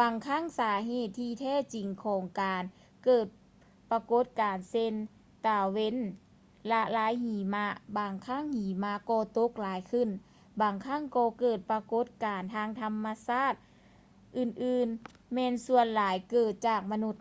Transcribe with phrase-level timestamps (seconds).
[0.00, 2.64] ບາງຄັ້ງສາເຫດທີ່ແທ້ຈິງຂອງການ
[3.04, 3.26] ເກີດ
[3.90, 4.94] ປາກົດການເຊັ່ນ
[5.46, 5.96] ຕາເວັນ
[6.70, 10.08] ລະລາຍຫິມະ ບາງຄັ້ງຫິມະກໍຕົກຫຼາຍຂຶ້ນ
[10.60, 13.54] ບາງຄັ້ງກໍເກີດປາກົດການທາງທຳມະຊາດ
[14.38, 17.16] ອື່ນໆແມ່ນສ່ວນຫຼາຍເກີດຈາກມະນຸດ